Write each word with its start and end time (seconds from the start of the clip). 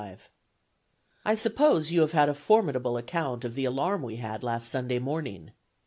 "I 1.23 1.35
suppose 1.35 1.91
you 1.91 2.01
have 2.01 2.13
had 2.13 2.27
a 2.27 2.33
formidable 2.33 2.97
account 2.97 3.45
of 3.45 3.53
the 3.53 3.65
alarm 3.65 4.01
we 4.01 4.15
had 4.15 4.41
last 4.43 4.67
Sunday 4.67 4.97
morning. 4.97 5.51